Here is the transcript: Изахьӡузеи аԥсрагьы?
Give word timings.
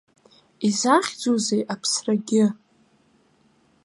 Изахьӡузеи 0.67 1.63
аԥсрагьы? 1.73 2.45